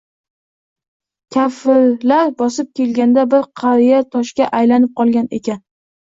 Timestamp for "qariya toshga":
3.61-4.47